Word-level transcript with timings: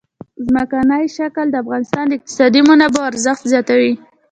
ځمکنی 0.45 1.03
شکل 1.17 1.45
د 1.49 1.55
افغانستان 1.63 2.03
د 2.07 2.11
اقتصادي 2.17 2.61
منابعو 2.69 3.09
ارزښت 3.11 3.43
زیاتوي. 3.51 3.93